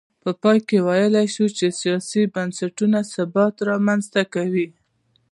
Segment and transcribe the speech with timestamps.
[0.23, 4.67] په پای کې ویلای شو چې سیاسي بنسټونه ثبات رامنځته کوي.